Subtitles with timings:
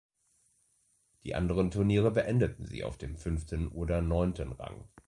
[1.23, 4.87] Die anderen Turniere beendeten sie auf dem fünften oder neunten Rang.